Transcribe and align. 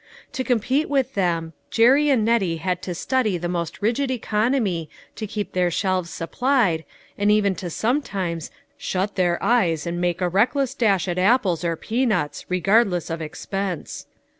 To 0.31 0.43
compete 0.43 0.89
with 0.89 1.13
them, 1.13 1.53
Jerry 1.69 2.09
and 2.09 2.25
Nettie 2.25 2.57
had 2.57 2.81
to 2.81 2.95
study 2.95 3.37
the 3.37 3.47
most 3.47 3.83
rigid 3.83 4.09
economy 4.09 4.89
to 5.15 5.27
keep 5.27 5.53
their 5.53 5.69
shelves 5.69 6.09
supplied, 6.09 6.85
and 7.19 7.31
even 7.31 7.53
to 7.57 7.69
sometimes" 7.69 8.49
shut 8.79 9.13
their 9.15 9.37
eyes 9.43 9.85
and 9.85 10.01
make 10.01 10.19
a 10.19 10.27
reckless 10.27 10.73
dash 10.73 11.07
at 11.07 11.19
apples 11.19 11.63
or 11.63 11.75
peanuts, 11.75 12.47
regardless 12.49 13.11
of 13.11 13.21
expense." 13.21 14.07